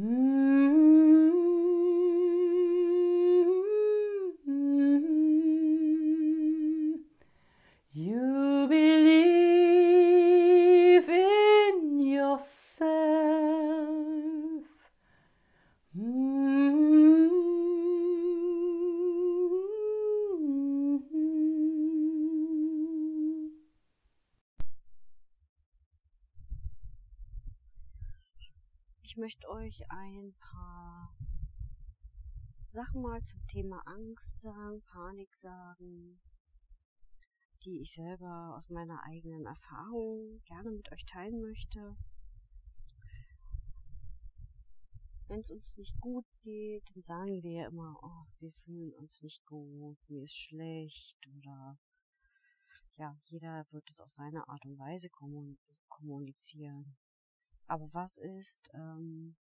Mm. 0.00 0.29
Ich 29.10 29.16
möchte 29.16 29.48
euch 29.48 29.82
ein 29.90 30.32
paar 30.38 31.12
Sachen 32.68 33.02
mal 33.02 33.20
zum 33.24 33.44
Thema 33.48 33.82
Angst 33.84 34.38
sagen, 34.38 34.82
Panik 34.82 35.34
sagen, 35.34 36.20
die 37.64 37.80
ich 37.80 37.92
selber 37.92 38.54
aus 38.56 38.70
meiner 38.70 39.02
eigenen 39.02 39.46
Erfahrung 39.46 40.40
gerne 40.44 40.70
mit 40.70 40.92
euch 40.92 41.04
teilen 41.06 41.40
möchte. 41.40 41.96
Wenn 45.26 45.40
es 45.40 45.50
uns 45.50 45.76
nicht 45.76 46.00
gut 46.00 46.26
geht, 46.42 46.88
dann 46.94 47.02
sagen 47.02 47.42
wir 47.42 47.66
immer, 47.66 47.98
oh, 48.04 48.30
wir 48.38 48.52
fühlen 48.52 48.94
uns 48.94 49.22
nicht 49.22 49.44
gut, 49.44 49.98
mir 50.08 50.22
ist 50.22 50.36
schlecht 50.36 51.18
oder 51.36 51.76
ja, 52.94 53.18
jeder 53.24 53.66
wird 53.72 53.90
es 53.90 54.00
auf 54.00 54.12
seine 54.12 54.46
Art 54.46 54.64
und 54.66 54.78
Weise 54.78 55.10
kommunizieren. 55.88 56.96
Aber 57.70 57.88
was 57.92 58.18
ist, 58.18 58.68
ähm, 58.74 59.36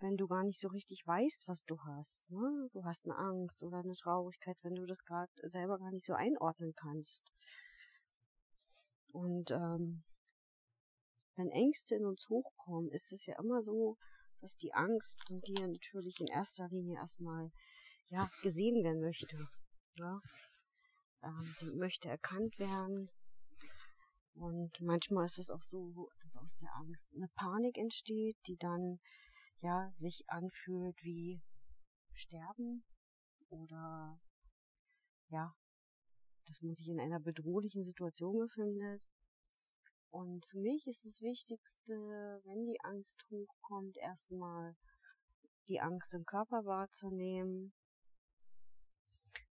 wenn 0.00 0.16
du 0.16 0.26
gar 0.26 0.42
nicht 0.42 0.58
so 0.58 0.66
richtig 0.66 1.06
weißt, 1.06 1.46
was 1.46 1.62
du 1.64 1.78
hast. 1.84 2.28
Ne? 2.28 2.68
Du 2.72 2.84
hast 2.84 3.04
eine 3.04 3.16
Angst 3.16 3.62
oder 3.62 3.78
eine 3.78 3.94
Traurigkeit, 3.94 4.58
wenn 4.64 4.74
du 4.74 4.84
das 4.84 5.04
gerade 5.04 5.30
selber 5.44 5.78
gar 5.78 5.92
nicht 5.92 6.04
so 6.04 6.14
einordnen 6.14 6.72
kannst. 6.74 7.32
Und 9.12 9.52
ähm, 9.52 10.02
wenn 11.36 11.50
Ängste 11.50 11.94
in 11.94 12.04
uns 12.04 12.28
hochkommen, 12.28 12.90
ist 12.90 13.12
es 13.12 13.24
ja 13.26 13.38
immer 13.38 13.62
so, 13.62 13.96
dass 14.40 14.56
die 14.56 14.74
Angst 14.74 15.22
von 15.28 15.40
dir 15.42 15.68
natürlich 15.68 16.18
in 16.18 16.26
erster 16.26 16.66
Linie 16.66 16.96
erstmal 16.96 17.52
ja 18.08 18.28
gesehen 18.42 18.82
werden 18.82 19.02
möchte. 19.02 19.36
Ja? 19.94 20.20
Ähm, 21.22 21.54
die 21.60 21.70
möchte 21.70 22.08
erkannt 22.08 22.58
werden. 22.58 23.08
Und 24.34 24.80
manchmal 24.80 25.26
ist 25.26 25.38
es 25.38 25.50
auch 25.50 25.62
so, 25.62 26.10
dass 26.22 26.36
aus 26.36 26.56
der 26.56 26.74
Angst 26.76 27.08
eine 27.14 27.28
Panik 27.28 27.76
entsteht, 27.76 28.36
die 28.46 28.56
dann 28.56 28.98
ja, 29.60 29.90
sich 29.94 30.24
anfühlt 30.28 30.96
wie 31.02 31.42
Sterben 32.14 32.84
oder 33.48 34.20
ja, 35.28 35.54
dass 36.46 36.62
man 36.62 36.74
sich 36.74 36.88
in 36.88 37.00
einer 37.00 37.20
bedrohlichen 37.20 37.84
Situation 37.84 38.38
befindet. 38.38 39.02
Und 40.10 40.44
für 40.46 40.58
mich 40.58 40.86
ist 40.86 41.04
das 41.04 41.22
Wichtigste, 41.22 41.94
wenn 42.44 42.66
die 42.66 42.80
Angst 42.82 43.24
hochkommt, 43.30 43.96
erstmal 43.96 44.76
die 45.68 45.80
Angst 45.80 46.12
im 46.12 46.24
Körper 46.26 46.64
wahrzunehmen. 46.64 47.72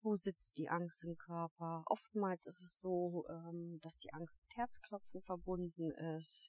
Wo 0.06 0.14
sitzt 0.14 0.56
die 0.58 0.68
Angst 0.68 1.02
im 1.02 1.18
Körper? 1.18 1.82
Oftmals 1.86 2.46
ist 2.46 2.60
es 2.60 2.78
so, 2.78 3.26
ähm, 3.28 3.80
dass 3.82 3.98
die 3.98 4.12
Angst 4.14 4.40
mit 4.40 4.56
Herzklopfen 4.56 5.20
verbunden 5.20 5.90
ist. 5.90 6.48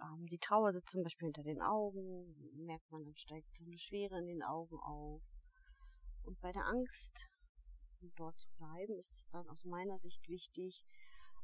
Ähm, 0.00 0.28
die 0.28 0.38
Trauer 0.38 0.70
sitzt 0.70 0.90
zum 0.90 1.02
Beispiel 1.02 1.26
hinter 1.26 1.42
den 1.42 1.60
Augen, 1.60 2.36
merkt 2.64 2.88
man, 2.92 3.04
dann 3.04 3.16
steigt 3.16 3.48
so 3.56 3.64
eine 3.64 3.78
Schwere 3.78 4.20
in 4.20 4.28
den 4.28 4.44
Augen 4.44 4.78
auf. 4.78 5.22
Und 6.22 6.40
bei 6.40 6.52
der 6.52 6.66
Angst, 6.66 7.26
um 8.00 8.12
dort 8.14 8.38
zu 8.38 8.48
bleiben, 8.52 8.96
ist 8.96 9.16
es 9.16 9.28
dann 9.30 9.48
aus 9.48 9.64
meiner 9.64 9.98
Sicht 9.98 10.28
wichtig, 10.28 10.84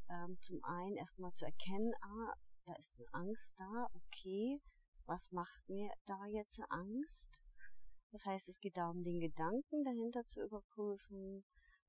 ähm, 0.09 0.39
zum 0.41 0.62
einen 0.62 0.95
erstmal 0.95 1.33
zu 1.33 1.47
erkennen, 1.47 1.93
ah, 2.03 2.33
da 2.65 2.75
ist 2.75 2.95
eine 2.97 3.12
Angst 3.12 3.59
da, 3.59 3.89
okay, 3.93 4.62
was 5.06 5.33
macht 5.33 5.69
mir 5.69 5.91
da 6.05 6.27
jetzt 6.27 6.62
Angst? 6.71 7.43
Das 8.16 8.25
heißt, 8.25 8.49
es 8.49 8.60
geht 8.60 8.78
darum, 8.78 9.04
den 9.04 9.21
Gedanken 9.21 9.84
dahinter 9.84 10.25
zu 10.25 10.41
überprüfen. 10.41 11.44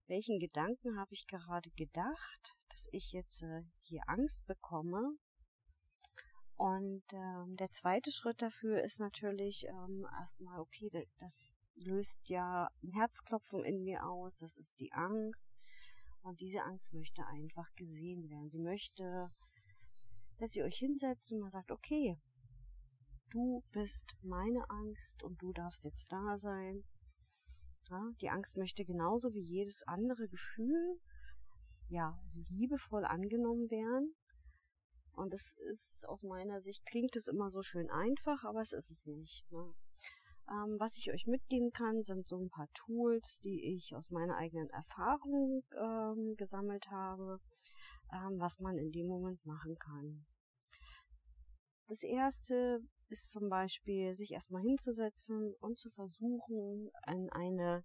Welchen 0.08 0.40
Gedanken 0.40 1.00
habe 1.00 1.14
ich 1.14 1.26
gerade 1.26 1.72
gedacht, 1.72 2.54
dass 2.68 2.90
ich 2.92 3.14
jetzt 3.14 3.44
äh, 3.44 3.64
hier 3.84 4.02
Angst 4.08 4.46
bekomme? 4.46 5.16
Und 6.58 7.06
ähm, 7.14 7.56
der 7.56 7.72
zweite 7.72 8.12
Schritt 8.12 8.42
dafür 8.42 8.84
ist 8.84 9.00
natürlich 9.00 9.68
ähm, 9.70 10.06
erstmal, 10.20 10.60
okay, 10.60 10.90
das 11.20 11.54
löst 11.76 12.20
ja 12.28 12.68
ein 12.84 12.92
Herzklopfen 12.92 13.64
in 13.64 13.86
mir 13.86 14.06
aus, 14.06 14.36
das 14.36 14.58
ist 14.58 14.78
die 14.82 14.92
Angst. 14.92 15.48
Und 16.24 16.42
diese 16.42 16.62
Angst 16.64 16.94
möchte 16.94 17.26
einfach 17.28 17.74
gesehen 17.78 18.30
werden. 18.30 18.50
Sie 18.50 18.60
möchte, 18.60 19.32
dass 20.40 20.54
ihr 20.58 20.66
euch 20.66 20.80
hinsetzt 20.80 21.32
und 21.32 21.40
man 21.40 21.52
sagt, 21.52 21.72
okay, 21.72 22.20
du 23.32 23.64
bist 23.72 24.16
meine 24.24 24.70
Angst 24.70 25.24
und 25.24 25.42
du 25.42 25.54
darfst 25.54 25.86
jetzt 25.86 26.12
da 26.12 26.38
sein. 26.38 26.84
Ja, 27.90 28.12
die 28.22 28.30
Angst 28.30 28.58
möchte 28.58 28.84
genauso 28.86 29.34
wie 29.34 29.42
jedes 29.42 29.84
andere 29.84 30.28
Gefühl, 30.28 31.00
ja, 31.90 32.20
liebevoll 32.50 33.06
angenommen 33.06 33.70
werden. 33.70 34.16
Und 35.14 35.34
es 35.34 35.58
ist 35.72 36.08
aus 36.08 36.24
meiner 36.24 36.62
Sicht, 36.62 36.86
klingt 36.86 37.16
es 37.16 37.28
immer 37.28 37.50
so 37.50 37.62
schön 37.64 37.90
einfach, 37.90 38.44
aber 38.44 38.62
es 38.62 38.74
ist 38.74 38.92
es 38.92 39.08
nicht. 39.08 39.52
Ne? 39.52 39.74
Ähm, 40.50 40.76
was 40.80 40.98
ich 40.98 41.12
euch 41.12 41.26
mitgeben 41.28 41.72
kann, 41.72 42.04
sind 42.04 42.28
so 42.28 42.40
ein 42.40 42.50
paar 42.50 42.70
Tools, 42.74 43.42
die 43.44 43.76
ich 43.76 43.96
aus 43.96 44.12
meiner 44.12 44.38
eigenen 44.38 44.70
Erfahrung 44.70 45.64
ähm, 45.76 46.36
gesammelt 46.38 46.88
habe, 46.92 47.40
ähm, 48.14 48.40
was 48.40 48.60
man 48.60 48.78
in 48.78 48.92
dem 48.92 49.08
Moment 49.08 49.44
machen 49.46 49.78
kann. 49.80 50.26
Das 51.88 52.04
erste 52.04 52.82
ist 53.10 53.32
zum 53.32 53.50
Beispiel, 53.50 54.14
sich 54.14 54.34
erstmal 54.34 54.62
hinzusetzen 54.62 55.54
und 55.62 55.80
zu 55.80 55.90
versuchen, 55.90 56.92
in 57.08 57.30
eine 57.32 57.84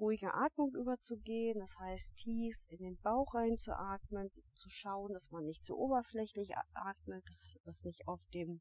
ruhige 0.00 0.34
Atmung 0.34 0.74
überzugehen, 0.74 1.60
das 1.60 1.78
heißt 1.78 2.16
tief 2.16 2.56
in 2.68 2.78
den 2.78 2.98
Bauch 3.02 3.34
reinzuatmen, 3.34 4.30
zu 4.54 4.68
schauen, 4.68 5.12
dass 5.12 5.30
man 5.30 5.44
nicht 5.44 5.64
zu 5.64 5.76
oberflächlich 5.76 6.54
atmet, 6.74 7.28
dass 7.28 7.54
das 7.64 7.84
nicht 7.84 8.08
auf 8.08 8.24
dem, 8.32 8.60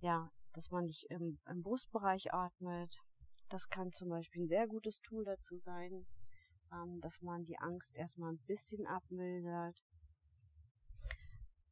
ja, 0.00 0.30
dass 0.52 0.70
man 0.70 0.84
nicht 0.84 1.06
im, 1.10 1.38
im 1.48 1.62
Brustbereich 1.62 2.34
atmet. 2.34 2.94
Das 3.48 3.68
kann 3.68 3.92
zum 3.92 4.10
Beispiel 4.10 4.42
ein 4.42 4.48
sehr 4.48 4.66
gutes 4.66 5.00
Tool 5.00 5.24
dazu 5.24 5.58
sein, 5.58 6.06
ähm, 6.72 7.00
dass 7.00 7.22
man 7.22 7.44
die 7.44 7.58
Angst 7.58 7.96
erstmal 7.96 8.32
ein 8.32 8.42
bisschen 8.46 8.86
abmildert. 8.86 9.80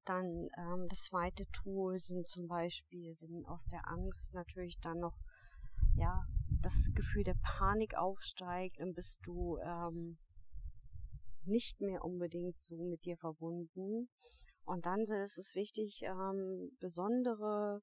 Dann 0.05 0.49
ähm, 0.59 0.87
das 0.89 1.05
zweite 1.05 1.47
Tool 1.53 1.97
sind 1.99 2.29
zum 2.29 2.47
Beispiel, 2.47 3.17
wenn 3.21 3.47
aus 3.47 3.67
der 3.67 3.89
Angst 3.89 4.35
natürlich 4.35 4.79
dann 4.81 4.99
noch 4.99 5.17
ja 5.97 6.27
das 6.63 6.91
Gefühl 6.95 7.25
der 7.25 7.37
Panik 7.43 7.97
aufsteigt, 7.97 8.81
dann 8.81 8.93
bist 8.95 9.21
du 9.25 9.59
ähm, 9.59 10.19
nicht 11.45 11.81
mehr 11.81 12.05
unbedingt 12.05 12.63
so 12.63 12.77
mit 12.85 13.05
dir 13.05 13.17
verbunden. 13.17 14.09
Und 14.65 14.87
dann 14.87 15.03
ist 15.03 15.39
es 15.39 15.55
wichtig, 15.55 16.03
ähm, 16.03 16.71
besondere 16.81 17.83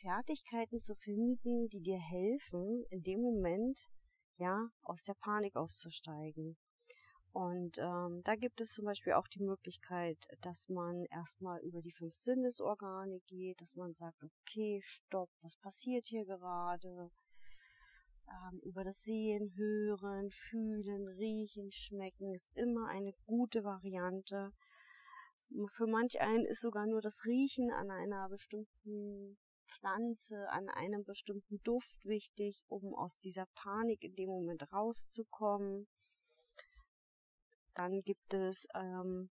Fertigkeiten 0.00 0.80
zu 0.80 0.94
finden, 0.94 1.68
die 1.68 1.80
dir 1.80 1.98
helfen, 1.98 2.84
in 2.90 3.02
dem 3.02 3.20
Moment 3.20 3.78
ja 4.36 4.68
aus 4.82 5.02
der 5.02 5.14
Panik 5.14 5.56
auszusteigen. 5.56 6.56
Und 7.38 7.78
ähm, 7.78 8.22
da 8.24 8.34
gibt 8.34 8.60
es 8.60 8.72
zum 8.72 8.84
Beispiel 8.84 9.12
auch 9.12 9.28
die 9.28 9.44
Möglichkeit, 9.44 10.18
dass 10.40 10.68
man 10.68 11.04
erstmal 11.04 11.60
über 11.60 11.80
die 11.80 11.92
fünf 11.92 12.14
Sinnesorgane 12.14 13.20
geht, 13.28 13.60
dass 13.60 13.76
man 13.76 13.94
sagt, 13.94 14.24
okay, 14.24 14.80
stopp, 14.82 15.30
was 15.42 15.54
passiert 15.54 16.06
hier 16.06 16.24
gerade? 16.24 17.12
ähm, 18.28 18.60
über 18.64 18.82
das 18.82 19.02
Sehen, 19.02 19.52
Hören, 19.54 20.30
Fühlen, 20.30 21.06
Riechen, 21.16 21.70
Schmecken 21.70 22.34
ist 22.34 22.50
immer 22.56 22.88
eine 22.88 23.12
gute 23.24 23.62
Variante. 23.62 24.52
Für 25.68 25.86
manch 25.86 26.20
einen 26.20 26.44
ist 26.44 26.60
sogar 26.60 26.86
nur 26.86 27.00
das 27.00 27.24
Riechen 27.24 27.70
an 27.70 27.90
einer 27.92 28.28
bestimmten 28.28 29.38
Pflanze, 29.68 30.48
an 30.50 30.68
einem 30.70 31.04
bestimmten 31.04 31.62
Duft 31.62 32.04
wichtig, 32.04 32.64
um 32.68 32.94
aus 32.96 33.18
dieser 33.18 33.46
Panik 33.54 34.02
in 34.02 34.16
dem 34.16 34.28
Moment 34.28 34.72
rauszukommen. 34.72 35.86
Dann 37.78 38.02
gibt 38.02 38.34
es 38.34 38.66
ähm, 38.74 39.30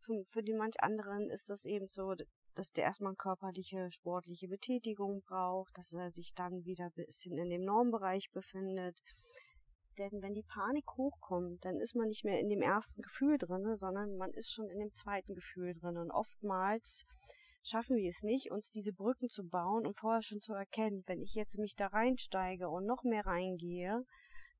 für, 0.00 0.24
für 0.24 0.42
die 0.42 0.54
manch 0.54 0.74
anderen 0.80 1.30
ist 1.30 1.48
das 1.50 1.64
eben 1.64 1.86
so, 1.86 2.14
dass 2.54 2.72
der 2.72 2.84
erstmal 2.84 3.14
körperliche, 3.14 3.90
sportliche 3.90 4.48
Betätigung 4.48 5.22
braucht, 5.22 5.76
dass 5.78 5.92
er 5.92 6.10
sich 6.10 6.32
dann 6.34 6.64
wieder 6.64 6.86
ein 6.86 7.04
bisschen 7.06 7.38
in 7.38 7.48
dem 7.48 7.62
Normbereich 7.62 8.30
befindet. 8.32 8.98
Denn 9.98 10.20
wenn 10.20 10.34
die 10.34 10.42
Panik 10.42 10.84
hochkommt, 10.96 11.64
dann 11.64 11.76
ist 11.76 11.94
man 11.94 12.08
nicht 12.08 12.24
mehr 12.24 12.40
in 12.40 12.48
dem 12.48 12.60
ersten 12.60 13.02
Gefühl 13.02 13.38
drin, 13.38 13.76
sondern 13.76 14.16
man 14.16 14.32
ist 14.32 14.52
schon 14.52 14.68
in 14.68 14.80
dem 14.80 14.92
zweiten 14.92 15.34
Gefühl 15.34 15.74
drin. 15.74 15.96
Und 15.96 16.10
oftmals 16.10 17.04
schaffen 17.62 17.96
wir 17.96 18.08
es 18.08 18.22
nicht, 18.22 18.50
uns 18.50 18.70
diese 18.70 18.92
Brücken 18.92 19.28
zu 19.28 19.46
bauen 19.46 19.86
und 19.86 19.96
vorher 19.96 20.22
schon 20.22 20.40
zu 20.40 20.54
erkennen, 20.54 21.02
wenn 21.06 21.22
ich 21.22 21.34
jetzt 21.34 21.58
mich 21.58 21.76
da 21.76 21.86
reinsteige 21.86 22.68
und 22.68 22.84
noch 22.84 23.04
mehr 23.04 23.24
reingehe, 23.26 24.04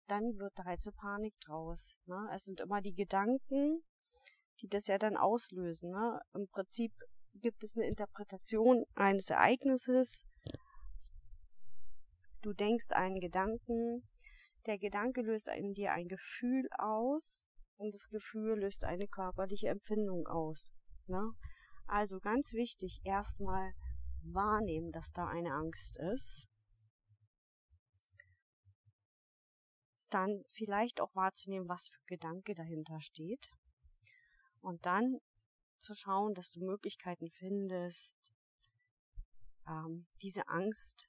dann 0.06 0.38
wird 0.38 0.58
Reizepanik 0.58 1.34
draus. 1.40 1.96
Ne? 2.06 2.28
Es 2.34 2.44
sind 2.44 2.60
immer 2.60 2.80
die 2.80 2.94
Gedanken, 2.94 3.82
die 4.60 4.68
das 4.68 4.86
ja 4.86 4.98
dann 4.98 5.16
auslösen. 5.16 5.90
Ne? 5.90 6.20
Im 6.34 6.48
Prinzip 6.48 6.92
gibt 7.34 7.62
es 7.62 7.76
eine 7.76 7.86
Interpretation 7.86 8.84
eines 8.94 9.30
Ereignisses. 9.30 10.24
Du 12.42 12.52
denkst 12.52 12.90
einen 12.90 13.20
Gedanken, 13.20 14.08
der 14.66 14.78
Gedanke 14.78 15.22
löst 15.22 15.48
in 15.48 15.74
dir 15.74 15.92
ein 15.92 16.08
Gefühl 16.08 16.68
aus 16.78 17.44
und 17.76 17.94
das 17.94 18.08
Gefühl 18.08 18.58
löst 18.58 18.84
eine 18.84 19.06
körperliche 19.08 19.68
Empfindung 19.68 20.26
aus. 20.26 20.72
Ne? 21.06 21.32
Also 21.86 22.18
ganz 22.18 22.52
wichtig, 22.52 23.00
erstmal 23.04 23.72
wahrnehmen, 24.22 24.90
dass 24.92 25.12
da 25.12 25.26
eine 25.28 25.52
Angst 25.52 25.98
ist. 25.98 26.48
Dann 30.10 30.44
vielleicht 30.48 31.00
auch 31.00 31.14
wahrzunehmen, 31.14 31.68
was 31.68 31.88
für 31.88 32.00
Gedanke 32.06 32.54
dahinter 32.54 33.00
steht. 33.00 33.50
Und 34.60 34.86
dann 34.86 35.18
zu 35.78 35.94
schauen, 35.94 36.34
dass 36.34 36.52
du 36.52 36.64
Möglichkeiten 36.64 37.30
findest, 37.30 38.32
ähm, 39.68 40.06
diese 40.22 40.48
Angst 40.48 41.08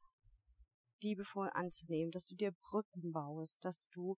liebevoll 1.01 1.49
anzunehmen, 1.53 2.11
dass 2.11 2.25
du 2.25 2.35
dir 2.35 2.51
Brücken 2.51 3.11
baust, 3.11 3.63
dass 3.63 3.89
du 3.89 4.17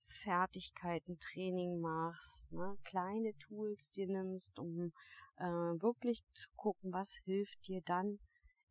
Fertigkeiten, 0.00 1.18
Training 1.20 1.80
machst, 1.80 2.52
ne? 2.52 2.76
kleine 2.84 3.36
Tools 3.38 3.92
dir 3.92 4.06
nimmst, 4.08 4.58
um 4.58 4.92
äh, 5.36 5.44
wirklich 5.44 6.22
zu 6.34 6.48
gucken, 6.56 6.92
was 6.92 7.14
hilft 7.24 7.66
dir 7.66 7.80
dann 7.82 8.18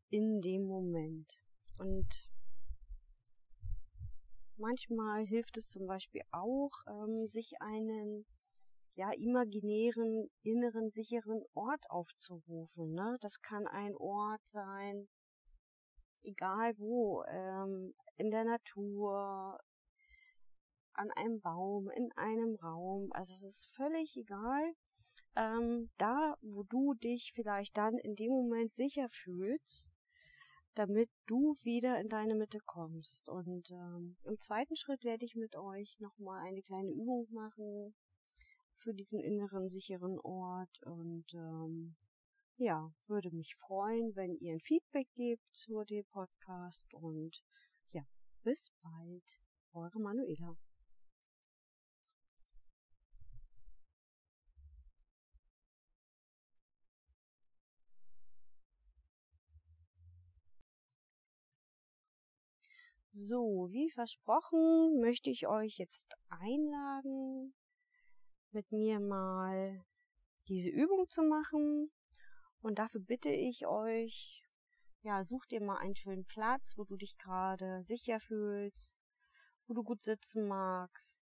in 0.10 0.42
dem 0.42 0.64
Moment. 0.64 1.32
Und 1.80 2.31
manchmal 4.62 5.26
hilft 5.26 5.58
es 5.58 5.70
zum 5.70 5.88
Beispiel 5.88 6.22
auch, 6.32 6.72
ähm, 6.88 7.28
sich 7.28 7.54
einen 7.60 8.26
ja, 8.96 9.12
imaginären, 9.12 10.30
inneren, 10.44 10.90
sicheren 10.90 11.44
Ort 11.54 11.84
aufzurufen. 11.90 12.94
Ne? 12.94 13.18
Das 13.22 13.42
kann 13.42 13.68
ein 13.68 13.96
Ort 13.98 14.46
sein, 14.46 15.08
egal 16.24 16.78
wo, 16.78 17.24
ähm, 17.28 17.94
in 18.18 18.30
der 18.30 18.44
Natur, 18.44 19.60
an 20.94 21.10
einem 21.12 21.40
Baum, 21.42 21.90
in 21.90 22.12
einem 22.16 22.56
Raum. 22.56 23.12
Also 23.14 23.34
es 23.34 23.44
ist 23.44 23.74
völlig 23.76 24.16
egal. 24.18 24.74
Ähm, 25.36 25.90
da, 25.98 26.36
wo 26.42 26.64
du 26.64 26.94
dich 26.96 27.32
vielleicht 27.34 27.78
dann 27.78 27.98
in 27.98 28.16
dem 28.16 28.32
Moment 28.32 28.74
sicher 28.74 29.08
fühlst, 29.10 29.91
damit 30.76 31.10
du 31.28 31.54
wieder 31.64 32.00
in 32.00 32.08
deine 32.08 32.36
Mitte 32.36 32.60
kommst. 32.66 33.28
Und 33.30 33.72
ähm, 33.72 34.18
im 34.24 34.40
zweiten 34.40 34.76
Schritt 34.76 35.04
werde 35.04 35.26
ich 35.26 35.36
mit 35.36 35.56
euch 35.56 35.98
nochmal 36.00 36.46
eine 36.48 36.62
kleine 36.62 36.92
Übung 36.92 37.28
machen 37.32 37.94
für 38.76 38.94
diesen 38.94 39.20
inneren 39.20 39.70
sicheren 39.70 40.20
Ort 40.20 40.82
und 40.84 41.26
ähm, 41.36 41.96
ja, 42.58 42.92
würde 43.08 43.32
mich 43.32 43.56
freuen, 43.56 44.16
wenn 44.16 44.36
ihr 44.38 44.54
ein 44.54 44.60
Feedback 44.60 45.08
gebt 45.16 45.44
zu 45.52 45.84
dem 45.84 46.06
Podcast 46.06 46.94
und 46.94 47.44
ja, 47.92 48.04
bis 48.44 48.72
bald, 48.82 49.40
eure 49.74 50.00
Manuela. 50.00 50.58
So, 63.14 63.68
wie 63.72 63.92
versprochen, 63.92 65.02
möchte 65.02 65.30
ich 65.30 65.46
euch 65.46 65.78
jetzt 65.78 66.16
einladen, 66.30 67.54
mit 68.52 68.72
mir 68.72 69.02
mal 69.02 69.84
diese 70.48 70.70
Übung 70.70 71.10
zu 71.10 71.22
machen. 71.22 71.92
Und 72.62 72.80
dafür 72.80 73.02
bitte 73.02 73.30
ich 73.30 73.68
euch, 73.68 74.48
ja, 75.02 75.26
such 75.26 75.46
dir 75.48 75.62
mal 75.62 75.78
einen 75.80 75.98
schönen 75.98 76.26
Platz, 76.26 76.78
wo 76.78 76.86
du 76.86 76.96
dich 76.96 77.18
gerade 77.18 77.84
sicher 77.84 78.22
fühlst, 78.22 78.98
wo 79.68 79.74
du 79.74 79.84
gut 79.84 80.04
sitzen 80.04 80.48
magst. 80.48 81.22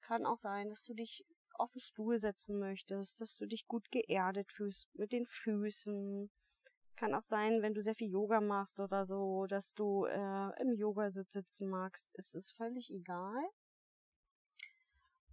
Kann 0.00 0.24
auch 0.24 0.38
sein, 0.38 0.70
dass 0.70 0.82
du 0.84 0.94
dich 0.94 1.26
auf 1.52 1.72
den 1.72 1.80
Stuhl 1.80 2.18
setzen 2.18 2.58
möchtest, 2.58 3.20
dass 3.20 3.36
du 3.36 3.46
dich 3.46 3.66
gut 3.66 3.90
geerdet 3.90 4.50
fühlst 4.50 4.88
mit 4.94 5.12
den 5.12 5.26
Füßen, 5.26 6.30
kann 6.96 7.14
auch 7.14 7.22
sein, 7.22 7.62
wenn 7.62 7.74
du 7.74 7.82
sehr 7.82 7.94
viel 7.94 8.10
Yoga 8.10 8.40
machst 8.40 8.80
oder 8.80 9.04
so, 9.04 9.46
dass 9.46 9.74
du 9.74 10.04
äh, 10.06 10.62
im 10.62 10.74
Yogasitz 10.74 11.32
sitzen 11.32 11.68
magst. 11.68 12.12
Es 12.16 12.34
ist 12.34 12.52
völlig 12.52 12.92
egal. 12.92 13.42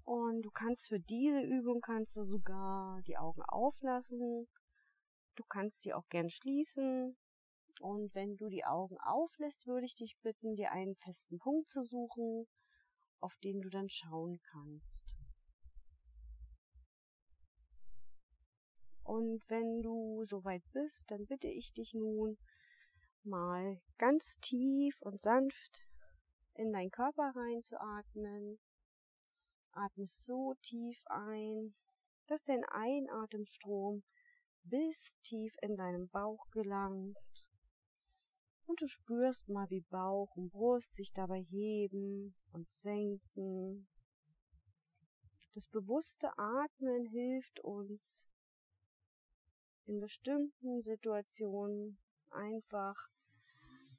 Und 0.04 0.42
du 0.42 0.52
kannst 0.52 0.88
für 0.90 1.00
diese 1.00 1.42
Übung 1.42 1.82
kannst 1.82 2.18
du 2.18 2.26
sogar 2.26 3.02
die 3.04 3.18
Augen 3.18 3.44
auflassen. 3.44 4.48
Du 5.36 5.44
kannst 5.44 5.82
sie 5.82 5.94
auch 5.94 6.08
gern 6.10 6.30
schließen. 6.30 7.18
Und 7.80 8.14
wenn 8.14 8.38
du 8.38 8.50
die 8.50 8.66
Augen 8.66 8.98
auflässt, 9.00 9.66
würde 9.68 9.86
ich 9.86 9.96
dich 9.96 10.18
bitten, 10.22 10.56
dir 10.56 10.72
einen 10.72 10.96
festen 10.96 11.40
Punkt 11.40 11.70
zu 11.70 11.84
suchen, 11.84 12.48
auf 13.20 13.36
den 13.38 13.62
du 13.62 13.70
dann 13.70 13.90
schauen 13.90 14.40
kannst. 14.52 15.21
Und 19.12 19.44
wenn 19.50 19.82
du 19.82 20.24
soweit 20.24 20.64
bist, 20.72 21.12
dann 21.12 21.26
bitte 21.26 21.50
ich 21.50 21.74
dich 21.74 21.94
nun 21.94 22.38
mal 23.24 23.78
ganz 23.98 24.40
tief 24.40 25.02
und 25.02 25.20
sanft 25.20 25.82
in 26.54 26.72
deinen 26.72 26.92
Körper 26.92 27.34
reinzuatmen. 27.36 28.58
Atme 29.74 30.06
so 30.08 30.54
tief 30.62 30.98
ein, 31.08 31.76
dass 32.28 32.46
dein 32.46 32.64
Einatemstrom 32.64 34.02
bis 34.64 35.18
tief 35.24 35.54
in 35.62 35.76
deinen 35.76 36.08
Bauch 36.08 36.50
gelangt. 36.52 37.18
Und 38.66 38.80
du 38.80 38.88
spürst 38.88 39.50
mal, 39.50 39.70
wie 39.70 39.82
Bauch 39.90 40.38
und 40.38 40.54
Brust 40.54 40.96
sich 40.96 41.12
dabei 41.12 41.42
heben 41.42 42.34
und 42.54 42.72
senken. 42.72 43.90
Das 45.54 45.68
bewusste 45.68 46.30
Atmen 46.38 47.04
hilft 47.08 47.60
uns, 47.60 48.31
in 49.86 50.00
bestimmten 50.00 50.82
Situationen 50.82 51.98
einfach 52.30 53.10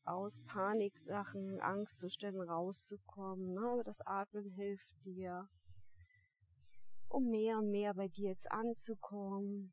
aus 0.05 0.41
Paniksachen, 0.47 1.61
Angstzuständen 1.61 2.43
rauszukommen. 2.43 3.55
Ne? 3.55 3.83
Das 3.85 4.01
Atmen 4.07 4.51
hilft 4.51 4.89
dir, 5.05 5.49
um 7.09 7.29
mehr 7.31 7.59
und 7.59 7.71
mehr 7.71 7.95
bei 7.95 8.09
dir 8.09 8.31
jetzt 8.31 8.51
anzukommen. 8.51 9.73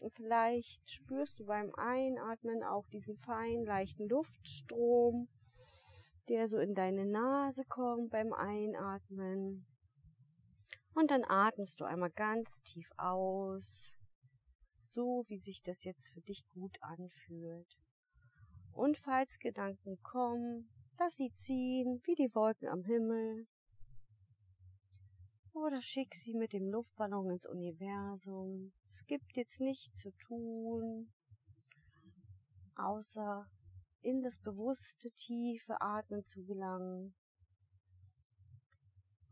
Und 0.00 0.14
vielleicht 0.14 0.90
spürst 0.90 1.40
du 1.40 1.44
beim 1.44 1.72
Einatmen 1.74 2.62
auch 2.64 2.88
diesen 2.88 3.16
feinen, 3.16 3.64
leichten 3.64 4.08
Luftstrom, 4.08 5.28
der 6.28 6.48
so 6.48 6.58
in 6.58 6.74
deine 6.74 7.04
Nase 7.04 7.64
kommt 7.64 8.10
beim 8.10 8.32
Einatmen. 8.32 9.66
Und 10.94 11.10
dann 11.10 11.24
atmest 11.24 11.80
du 11.80 11.84
einmal 11.84 12.10
ganz 12.10 12.62
tief 12.62 12.90
aus 12.96 13.99
so, 14.90 15.24
wie 15.28 15.38
sich 15.38 15.62
das 15.62 15.84
jetzt 15.84 16.08
für 16.08 16.20
dich 16.20 16.46
gut 16.48 16.76
anfühlt. 16.82 17.78
Und 18.72 18.96
falls 18.96 19.38
Gedanken 19.38 20.00
kommen, 20.02 20.68
lass 20.98 21.16
sie 21.16 21.32
ziehen, 21.34 22.00
wie 22.04 22.14
die 22.14 22.34
Wolken 22.34 22.68
am 22.68 22.84
Himmel. 22.84 23.46
Oder 25.52 25.82
schick 25.82 26.14
sie 26.14 26.34
mit 26.34 26.52
dem 26.52 26.70
Luftballon 26.70 27.30
ins 27.30 27.46
Universum. 27.46 28.72
Es 28.90 29.06
gibt 29.06 29.36
jetzt 29.36 29.60
nichts 29.60 30.00
zu 30.00 30.10
tun, 30.12 31.12
außer 32.76 33.48
in 34.02 34.22
das 34.22 34.38
bewusste, 34.38 35.10
tiefe 35.10 35.80
Atmen 35.80 36.24
zu 36.24 36.44
gelangen. 36.44 37.14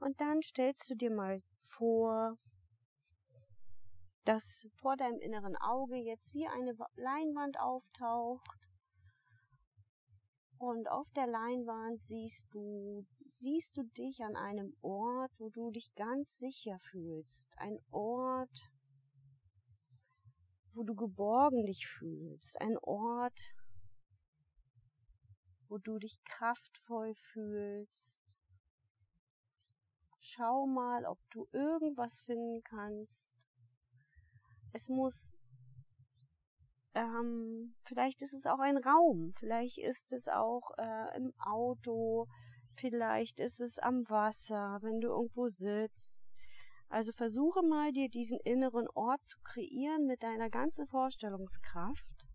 Und 0.00 0.21
dann 0.21 0.43
stellst 0.43 0.88
du 0.91 0.95
dir 0.95 1.11
mal 1.11 1.43
vor, 1.61 2.38
dass 4.29 4.69
vor 4.75 4.95
deinem 4.99 5.19
inneren 5.21 5.57
Auge 5.57 5.97
jetzt 5.97 6.35
wie 6.35 6.47
eine 6.47 6.77
Leinwand 6.97 7.59
auftaucht. 7.59 8.61
Und 10.59 10.87
auf 10.91 11.09
der 11.17 11.27
Leinwand 11.27 12.03
siehst 12.03 12.47
du, 12.53 13.07
siehst 13.31 13.75
du 13.79 13.85
dich 13.85 14.21
an 14.23 14.37
einem 14.37 14.77
Ort, 14.83 15.33
wo 15.39 15.49
du 15.49 15.71
dich 15.71 15.95
ganz 15.95 16.37
sicher 16.37 16.79
fühlst. 16.91 17.49
Ein 17.57 17.79
Ort, 17.91 18.71
wo 20.75 20.83
du 20.83 20.95
geborgen 20.95 21.65
dich 21.65 21.87
fühlst. 21.87 22.61
Ein 22.61 22.77
Ort, 22.83 23.41
wo 25.69 25.79
du 25.79 25.99
dich 25.99 26.23
kraftvoll 26.25 27.15
fühlst. 27.15 28.23
Schau 30.21 30.67
mal, 30.67 31.07
ob 31.07 31.19
du 31.31 31.49
irgendwas 31.53 32.21
finden 32.21 32.61
kannst, 32.65 33.38
es 34.79 34.89
muss 34.89 35.43
ähm, 36.95 37.75
vielleicht 37.83 38.23
ist 38.23 38.33
es 38.33 38.47
auch 38.47 38.61
ein 38.61 38.77
Raum, 38.77 39.33
vielleicht 39.39 39.79
ist 39.79 40.13
es 40.13 40.29
auch 40.29 40.71
äh, 40.79 41.17
im 41.17 41.33
Auto, 41.39 42.27
vielleicht 42.77 43.41
ist 43.41 43.61
es 43.61 43.79
am 43.79 44.09
Wasser, 44.09 44.79
wenn 44.83 45.01
du 45.01 45.09
irgendwo 45.09 45.49
sitzt. 45.49 46.25
Also 46.89 47.13
versuche 47.13 47.63
mal, 47.63 47.93
dir 47.93 48.09
diesen 48.09 48.41
inneren 48.45 48.89
Ort 48.95 49.25
zu 49.27 49.39
kreieren 49.45 50.07
mit 50.07 50.23
deiner 50.23 50.49
ganzen 50.49 50.87
Vorstellungskraft. 50.87 52.27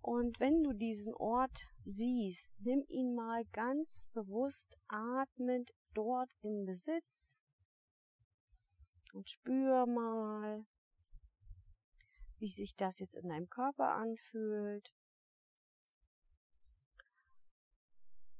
Und 0.00 0.38
wenn 0.40 0.62
du 0.62 0.72
diesen 0.72 1.12
Ort 1.14 1.66
siehst, 1.84 2.54
nimm 2.60 2.84
ihn 2.88 3.14
mal 3.14 3.44
ganz 3.52 4.06
bewusst 4.14 4.76
atmend 4.86 5.72
dort 5.92 6.30
in 6.42 6.64
Besitz 6.64 7.40
und 9.14 9.28
spür 9.28 9.86
mal, 9.86 10.66
wie 12.38 12.50
sich 12.50 12.76
das 12.76 12.98
jetzt 13.00 13.16
in 13.16 13.28
deinem 13.28 13.48
Körper 13.48 13.94
anfühlt. 13.94 14.92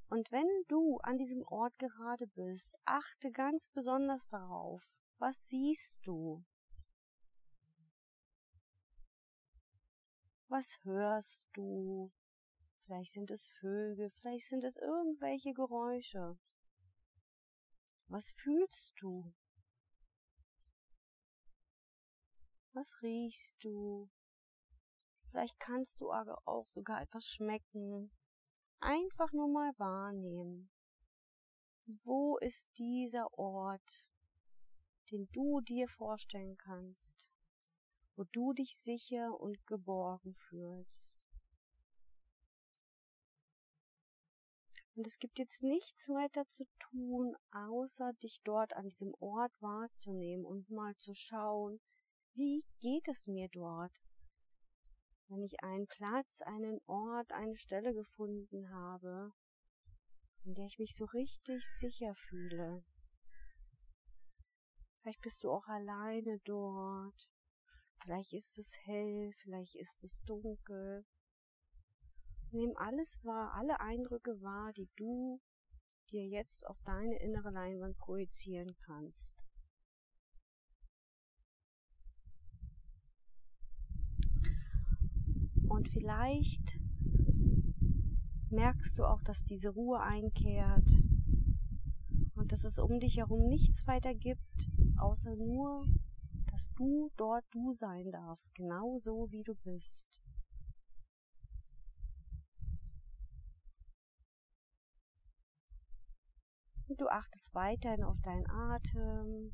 Und 0.09 0.33
wenn 0.33 0.49
du 0.69 0.99
an 1.03 1.19
diesem 1.19 1.43
Ort 1.43 1.79
gerade 1.79 2.27
bist, 2.29 2.75
achte 2.85 3.31
ganz 3.31 3.69
besonders 3.71 4.29
darauf, 4.29 4.95
was 5.19 5.49
siehst 5.49 6.07
du? 6.07 6.45
Was 10.49 10.79
hörst 10.83 11.49
du? 11.53 12.11
Vielleicht 12.85 13.13
sind 13.13 13.31
es 13.31 13.49
Vögel, 13.61 14.11
vielleicht 14.11 14.49
sind 14.49 14.65
es 14.65 14.79
irgendwelche 14.79 15.53
Geräusche. 15.53 16.39
Was 18.07 18.31
fühlst 18.31 18.95
du? 19.03 19.35
Was 22.79 23.03
riechst 23.03 23.57
du? 23.65 24.09
Vielleicht 25.25 25.59
kannst 25.59 26.01
du 26.01 26.13
aber 26.13 26.41
auch 26.45 26.69
sogar 26.69 27.03
etwas 27.03 27.27
schmecken. 27.27 28.13
Einfach 28.79 29.33
nur 29.33 29.49
mal 29.49 29.73
wahrnehmen. 29.79 30.71
Wo 32.05 32.39
ist 32.39 32.71
dieser 32.79 33.37
Ort, 33.37 34.07
den 35.11 35.29
du 35.33 35.61
dir 35.61 35.89
vorstellen 35.89 36.57
kannst, 36.57 37.29
wo 38.15 38.23
du 38.31 38.53
dich 38.53 38.79
sicher 38.79 39.41
und 39.41 39.67
geborgen 39.67 40.37
fühlst? 40.37 41.27
Und 44.95 45.05
es 45.05 45.19
gibt 45.19 45.41
jetzt 45.41 45.65
nichts 45.65 46.09
weiter 46.11 46.47
zu 46.47 46.65
tun, 46.79 47.35
außer 47.51 48.13
dich 48.23 48.41
dort 48.45 48.73
an 48.77 48.85
diesem 48.85 49.15
Ort 49.19 49.53
wahrzunehmen 49.61 50.45
und 50.45 50.71
mal 50.71 50.97
zu 50.99 51.13
schauen, 51.15 51.81
wie 52.39 52.65
geht 52.79 53.09
es 53.09 53.27
mir 53.27 53.49
dort? 53.49 53.93
Wenn 55.27 55.43
ich 55.43 55.61
einen 55.61 55.89
Platz, 55.89 56.41
einen 56.43 56.81
Ort, 56.87 57.33
eine 57.33 57.57
Stelle 57.57 57.93
gefunden 57.93 58.71
habe, 58.71 59.33
in 60.45 60.55
der 60.55 60.67
ich 60.67 60.79
mich 60.79 60.95
so 60.95 61.05
richtig 61.07 61.67
sicher 61.67 62.15
fühle. 62.15 62.85
Vielleicht 65.01 65.21
bist 65.21 65.43
du 65.43 65.51
auch 65.51 65.67
alleine 65.67 66.39
dort. 66.45 67.29
Vielleicht 68.03 68.33
ist 68.33 68.57
es 68.57 68.79
hell, 68.85 69.33
vielleicht 69.43 69.75
ist 69.75 70.05
es 70.05 70.23
dunkel. 70.25 71.05
Nimm 72.53 72.73
alles 72.77 73.19
wahr, 73.25 73.53
alle 73.55 73.81
Eindrücke 73.81 74.41
wahr, 74.41 74.73
die 74.73 74.89
du 74.97 75.41
dir 76.11 76.25
jetzt 76.25 76.65
auf 76.69 76.79
deine 76.85 77.21
innere 77.21 77.51
Leinwand 77.51 77.99
projizieren 77.99 78.77
kannst. 78.87 79.37
Und 85.79 85.89
vielleicht 85.89 86.81
merkst 88.51 88.99
du 88.99 89.05
auch, 89.05 89.23
dass 89.23 89.45
diese 89.45 89.69
Ruhe 89.69 90.01
einkehrt 90.01 90.91
und 92.35 92.51
dass 92.51 92.65
es 92.65 92.81
um 92.81 92.99
dich 92.99 93.19
herum 93.19 93.49
nichts 93.49 93.87
weiter 93.87 94.13
gibt, 94.13 94.69
außer 94.99 95.37
nur, 95.37 95.87
dass 96.51 96.73
du 96.75 97.13
dort 97.17 97.45
du 97.53 97.71
sein 97.71 98.11
darfst, 98.11 98.57
genau 98.57 98.99
so 98.99 99.31
wie 99.31 99.45
du 99.45 99.55
bist. 99.55 100.21
Und 106.89 107.01
du 107.01 107.07
achtest 107.07 107.55
weiterhin 107.55 108.03
auf 108.03 108.19
deinen 108.19 108.51
Atem, 108.51 109.53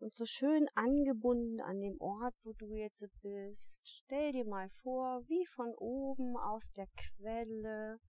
und 0.00 0.14
so 0.14 0.24
schön 0.24 0.66
angebunden 0.74 1.60
an 1.60 1.80
dem 1.80 2.00
Ort, 2.00 2.34
wo 2.42 2.52
du 2.54 2.74
jetzt 2.74 3.06
bist. 3.22 3.82
Stell 3.86 4.32
dir 4.32 4.46
mal 4.46 4.68
vor, 4.70 5.22
wie 5.28 5.46
von 5.46 5.74
oben 5.74 6.36
aus 6.36 6.72
der 6.72 6.88
Quelle 6.96 8.00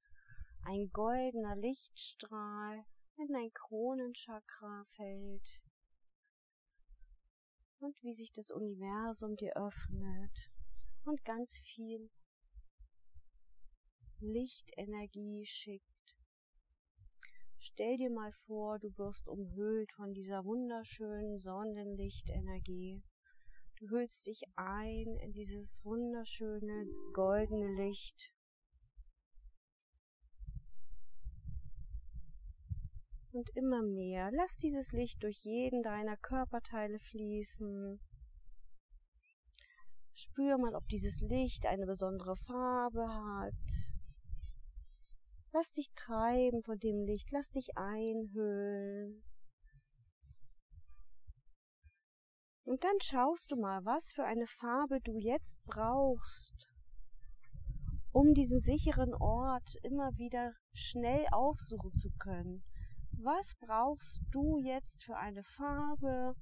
ein 0.64 0.90
goldener 0.92 1.56
Lichtstrahl 1.56 2.86
in 3.18 3.28
dein 3.34 3.52
Kronenchakra 3.54 4.86
fällt 4.96 5.62
und 7.80 8.02
wie 8.04 8.14
sich 8.14 8.32
das 8.32 8.52
Universum 8.52 9.36
dir 9.36 9.58
öffnet 9.58 10.52
und 11.04 11.26
ganz 11.26 11.58
viel 11.58 12.10
Lichtenergie 14.20 15.46
schickt 15.46 15.91
Stell 17.64 17.96
dir 17.98 18.10
mal 18.10 18.32
vor, 18.32 18.80
du 18.80 18.88
wirst 18.98 19.30
umhüllt 19.30 19.92
von 19.92 20.16
dieser 20.16 20.44
wunderschönen 20.46 21.38
Sonnenlichtenergie. 21.38 23.04
Du 23.78 23.88
hüllst 23.92 24.26
dich 24.26 24.42
ein 24.56 25.16
in 25.20 25.32
dieses 25.32 25.80
wunderschöne 25.86 26.88
goldene 27.14 27.68
Licht. 27.76 28.34
Und 33.32 33.48
immer 33.54 33.84
mehr. 33.84 34.32
Lass 34.32 34.58
dieses 34.58 34.92
Licht 34.92 35.22
durch 35.22 35.38
jeden 35.44 35.84
deiner 35.84 36.18
Körperteile 36.18 36.98
fließen. 36.98 38.00
Spür 40.14 40.58
mal, 40.58 40.74
ob 40.74 40.88
dieses 40.88 41.22
Licht 41.22 41.68
eine 41.68 41.86
besondere 41.86 42.36
Farbe 42.38 43.08
hat. 43.08 43.91
Lass 45.54 45.72
dich 45.74 45.92
treiben 45.96 46.64
von 46.64 46.80
dem 46.80 47.04
Licht, 47.04 47.30
lass 47.32 47.50
dich 47.52 47.78
einhüllen. 47.78 49.22
Und 52.64 52.86
dann 52.86 53.02
schaust 53.02 53.52
du 53.52 53.58
mal, 53.58 53.84
was 53.84 54.14
für 54.14 54.24
eine 54.24 54.48
Farbe 54.48 55.02
du 55.02 55.18
jetzt 55.18 55.62
brauchst, 55.66 56.70
um 58.14 58.34
diesen 58.34 58.62
sicheren 58.62 59.14
Ort 59.14 59.76
immer 59.84 60.18
wieder 60.18 60.54
schnell 60.72 61.26
aufsuchen 61.32 61.98
zu 61.98 62.10
können. 62.18 62.64
Was 63.22 63.54
brauchst 63.60 64.22
du 64.32 64.58
jetzt 64.58 65.04
für 65.04 65.18
eine 65.18 65.44
Farbe 65.44 66.34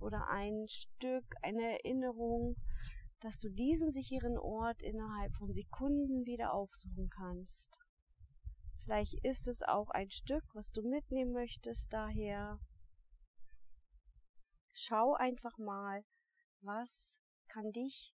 oder 0.00 0.28
ein 0.30 0.66
Stück, 0.66 1.24
eine 1.42 1.78
Erinnerung, 1.78 2.56
dass 3.20 3.38
du 3.38 3.50
diesen 3.50 3.92
sicheren 3.92 4.36
Ort 4.36 4.82
innerhalb 4.82 5.32
von 5.36 5.52
Sekunden 5.52 6.26
wieder 6.26 6.52
aufsuchen 6.52 7.08
kannst? 7.08 7.78
Vielleicht 8.84 9.24
ist 9.24 9.46
es 9.46 9.62
auch 9.62 9.90
ein 9.90 10.10
Stück, 10.10 10.42
was 10.54 10.72
du 10.72 10.82
mitnehmen 10.82 11.32
möchtest 11.32 11.92
daher. 11.92 12.58
Schau 14.72 15.14
einfach 15.14 15.56
mal, 15.58 16.04
was 16.62 17.20
kann 17.46 17.70
dich 17.72 18.14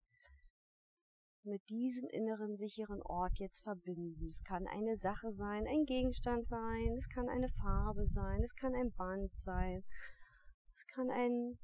mit 1.43 1.69
diesem 1.69 2.09
inneren 2.09 2.57
sicheren 2.57 3.03
Ort 3.03 3.39
jetzt 3.39 3.63
verbinden. 3.63 4.29
Es 4.29 4.43
kann 4.43 4.67
eine 4.67 4.97
Sache 4.97 5.33
sein, 5.33 5.67
ein 5.67 5.85
Gegenstand 5.85 6.47
sein, 6.47 6.95
es 6.97 7.09
kann 7.11 7.29
eine 7.29 7.51
Farbe 7.51 8.07
sein, 8.07 8.43
es 8.43 8.55
kann 8.55 8.75
ein 8.75 8.93
Band 8.93 9.35
sein, 9.35 9.85
es 10.75 10.87
kann 10.87 11.11
ein 11.11 11.59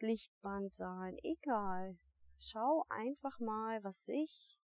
Lichtband 0.00 0.74
sein, 0.74 1.16
egal. 1.24 1.98
Schau 2.38 2.84
einfach 2.88 3.40
mal, 3.40 3.82
was 3.82 4.04
sich, 4.04 4.60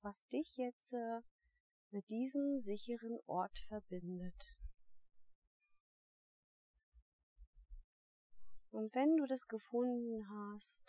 was 0.00 0.26
dich 0.28 0.56
jetzt 0.56 0.94
äh, 0.94 1.20
mit 1.90 2.08
diesem 2.08 2.60
sicheren 2.60 3.18
Ort 3.26 3.58
verbindet. 3.68 4.54
Und 8.70 8.94
wenn 8.94 9.16
du 9.16 9.26
das 9.26 9.46
gefunden 9.48 10.28
hast, 10.28 10.84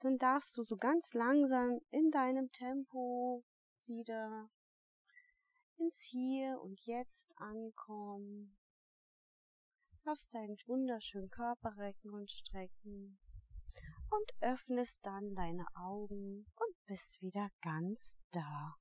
dann 0.00 0.16
darfst 0.16 0.56
du 0.56 0.62
so 0.62 0.76
ganz 0.76 1.12
langsam 1.12 1.80
in 1.90 2.10
deinem 2.10 2.50
Tempo 2.52 3.44
wieder 3.86 4.48
ins 5.76 6.00
Hier 6.02 6.60
und 6.60 6.80
Jetzt 6.86 7.30
ankommen. 7.36 8.56
Darfst 10.04 10.32
deinen 10.34 10.56
wunderschönen 10.66 11.30
Körper 11.30 11.76
recken 11.76 12.14
und 12.14 12.30
strecken 12.30 13.18
und 14.10 14.32
öffnest 14.40 15.04
dann 15.04 15.34
deine 15.34 15.66
Augen 15.74 16.46
und 16.56 16.67
bist 16.88 17.20
wieder 17.20 17.50
ganz 17.60 18.16
da. 18.30 18.74